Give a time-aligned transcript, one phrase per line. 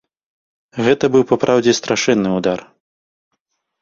[0.87, 2.59] Гэта быў папраўдзе страшэнны ўдар.